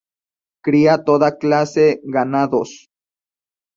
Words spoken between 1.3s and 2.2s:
clase